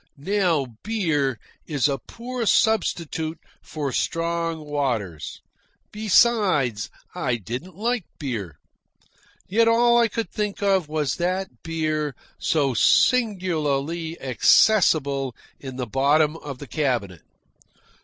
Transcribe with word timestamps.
Now 0.17 0.65
beer 0.83 1.37
is 1.67 1.87
a 1.87 1.99
poor 1.99 2.47
substitute 2.47 3.37
for 3.61 3.91
strong 3.91 4.61
waters: 4.65 5.41
besides, 5.91 6.89
I 7.13 7.35
didn't 7.35 7.75
like 7.75 8.05
beer, 8.17 8.57
yet 9.47 9.67
all 9.67 9.99
I 9.99 10.07
could 10.07 10.31
think 10.31 10.63
of 10.63 10.89
was 10.89 11.17
that 11.17 11.61
beer 11.61 12.15
so 12.39 12.73
singularly 12.73 14.19
accessible 14.19 15.35
in 15.59 15.75
the 15.75 15.85
bottom 15.85 16.35
of 16.37 16.57
the 16.57 16.65
cabinet. 16.67 17.21